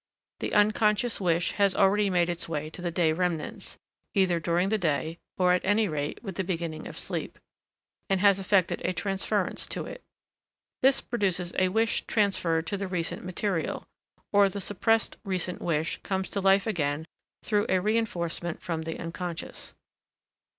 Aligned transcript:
The 0.39 0.55
unconscious 0.55 1.21
wish 1.21 1.51
has 1.51 1.75
already 1.75 2.09
made 2.09 2.27
its 2.27 2.49
way 2.49 2.71
to 2.71 2.81
the 2.81 2.89
day 2.89 3.13
remnants, 3.13 3.77
either 4.15 4.39
during 4.39 4.69
the 4.69 4.79
day 4.79 5.19
or 5.37 5.53
at 5.53 5.63
any 5.63 5.87
rate 5.87 6.23
with 6.23 6.37
the 6.37 6.43
beginning 6.43 6.87
of 6.87 6.97
sleep, 6.97 7.37
and 8.09 8.19
has 8.19 8.39
effected 8.39 8.81
a 8.83 8.93
transference 8.93 9.67
to 9.67 9.85
it. 9.85 10.01
This 10.81 11.01
produces 11.01 11.53
a 11.59 11.69
wish 11.69 12.07
transferred 12.07 12.65
to 12.65 12.77
the 12.77 12.87
recent 12.87 13.23
material, 13.23 13.85
or 14.33 14.49
the 14.49 14.59
suppressed 14.59 15.17
recent 15.23 15.61
wish 15.61 16.01
comes 16.01 16.31
to 16.31 16.41
life 16.41 16.65
again 16.65 17.05
through 17.43 17.67
a 17.69 17.77
reinforcement 17.79 18.59
from 18.59 18.81
the 18.81 18.97
unconscious. 18.99 19.75